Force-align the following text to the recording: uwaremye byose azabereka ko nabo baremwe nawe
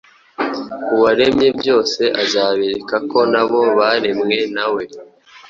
uwaremye 0.93 1.47
byose 1.59 2.01
azabereka 2.23 2.95
ko 3.11 3.19
nabo 3.31 3.61
baremwe 3.77 4.37
nawe 4.55 4.83